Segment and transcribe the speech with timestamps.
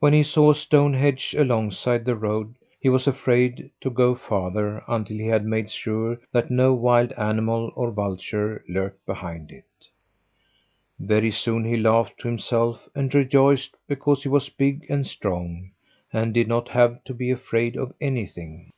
[0.00, 4.82] When he saw a stone hedge alongside the road, he was afraid to go farther
[4.88, 9.66] until he had made sure that no wild animal or vulture lurked behind it.
[10.98, 15.72] Very soon he laughed to himself and rejoiced because he was big and strong
[16.14, 18.72] and did not have to be afraid of anything.